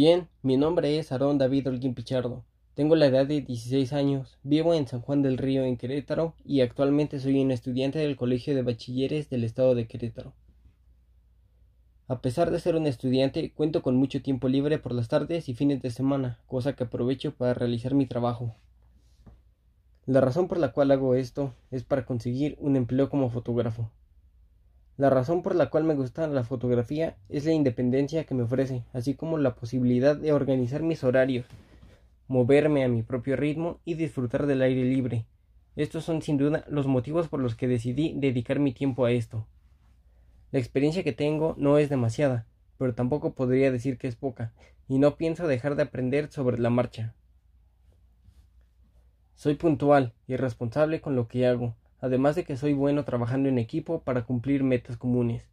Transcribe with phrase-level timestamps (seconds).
[0.00, 2.44] Bien, mi nombre es Aarón David Holguín Pichardo.
[2.74, 6.60] Tengo la edad de 16 años, vivo en San Juan del Río, en Querétaro, y
[6.60, 10.34] actualmente soy un estudiante del Colegio de Bachilleres del Estado de Querétaro.
[12.06, 15.54] A pesar de ser un estudiante, cuento con mucho tiempo libre por las tardes y
[15.54, 18.54] fines de semana, cosa que aprovecho para realizar mi trabajo.
[20.06, 23.90] La razón por la cual hago esto es para conseguir un empleo como fotógrafo.
[24.98, 28.82] La razón por la cual me gusta la fotografía es la independencia que me ofrece,
[28.92, 31.46] así como la posibilidad de organizar mis horarios,
[32.26, 35.24] moverme a mi propio ritmo y disfrutar del aire libre.
[35.76, 39.46] Estos son sin duda los motivos por los que decidí dedicar mi tiempo a esto.
[40.50, 42.44] La experiencia que tengo no es demasiada,
[42.76, 44.52] pero tampoco podría decir que es poca,
[44.88, 47.14] y no pienso dejar de aprender sobre la marcha.
[49.36, 53.58] Soy puntual y responsable con lo que hago, además de que soy bueno trabajando en
[53.58, 55.48] equipo para cumplir metas comunes.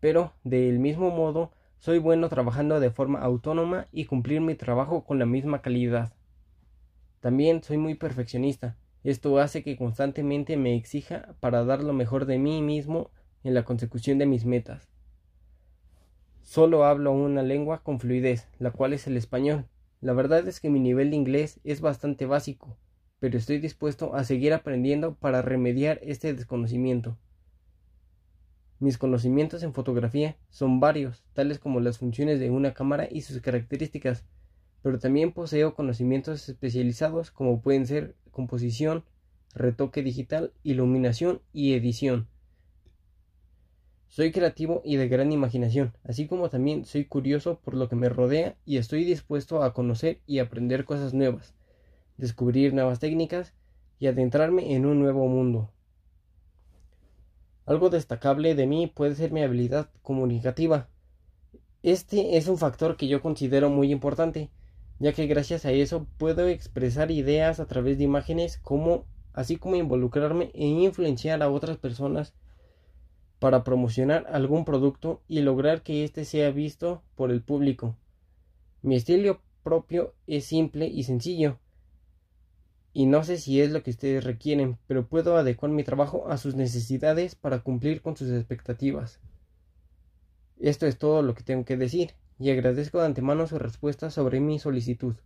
[0.00, 5.18] Pero, del mismo modo, soy bueno trabajando de forma autónoma y cumplir mi trabajo con
[5.18, 6.12] la misma calidad.
[7.20, 8.76] También soy muy perfeccionista.
[9.02, 13.10] Esto hace que constantemente me exija para dar lo mejor de mí mismo
[13.42, 14.88] en la consecución de mis metas.
[16.42, 19.66] Solo hablo una lengua con fluidez, la cual es el español.
[20.00, 22.76] La verdad es que mi nivel de inglés es bastante básico,
[23.24, 27.16] pero estoy dispuesto a seguir aprendiendo para remediar este desconocimiento.
[28.80, 33.40] Mis conocimientos en fotografía son varios, tales como las funciones de una cámara y sus
[33.40, 34.26] características,
[34.82, 39.06] pero también poseo conocimientos especializados como pueden ser composición,
[39.54, 42.28] retoque digital, iluminación y edición.
[44.08, 48.10] Soy creativo y de gran imaginación, así como también soy curioso por lo que me
[48.10, 51.54] rodea y estoy dispuesto a conocer y aprender cosas nuevas,
[52.16, 53.54] descubrir nuevas técnicas
[53.98, 55.70] y adentrarme en un nuevo mundo.
[57.66, 60.88] Algo destacable de mí puede ser mi habilidad comunicativa.
[61.82, 64.50] Este es un factor que yo considero muy importante,
[64.98, 69.76] ya que gracias a eso puedo expresar ideas a través de imágenes como así como
[69.76, 72.34] involucrarme e influenciar a otras personas
[73.40, 77.96] para promocionar algún producto y lograr que éste sea visto por el público.
[78.80, 81.58] Mi estilo propio es simple y sencillo,
[82.94, 86.38] y no sé si es lo que ustedes requieren, pero puedo adecuar mi trabajo a
[86.38, 89.18] sus necesidades para cumplir con sus expectativas.
[90.60, 94.38] Esto es todo lo que tengo que decir, y agradezco de antemano su respuesta sobre
[94.38, 95.16] mi solicitud.